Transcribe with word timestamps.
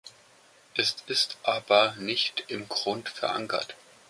Es 0.73 0.95
ist 1.05 1.37
aber 1.43 1.93
nicht 1.99 2.45
im 2.47 2.67
Grund 2.67 3.07
verankert. 3.07 3.75